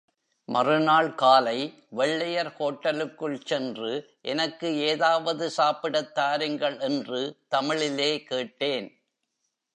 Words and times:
மறுநாள் 0.45 1.15
காலை, 1.15 1.73
வெள்ளையர் 1.89 2.55
ஹோட்டலுக்குள் 2.59 3.39
சென்று, 3.45 4.09
எனக்கு 4.21 4.77
ஏதாவது 4.77 5.49
சாப்பிடத் 5.49 6.15
தாருங்கள் 6.15 6.79
என்று 6.79 7.35
தமிழிலே 7.47 8.23
கேட்டேன். 8.23 9.01